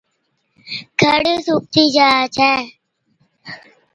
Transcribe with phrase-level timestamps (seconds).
[0.99, 2.53] کڙ سُوڪتِي جا ڇَي،